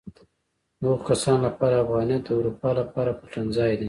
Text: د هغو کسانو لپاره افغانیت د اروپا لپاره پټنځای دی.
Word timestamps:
د 0.79 0.81
هغو 0.91 1.05
کسانو 1.09 1.41
لپاره 1.47 1.75
افغانیت 1.83 2.21
د 2.25 2.29
اروپا 2.39 2.69
لپاره 2.79 3.11
پټنځای 3.21 3.71
دی. 3.75 3.79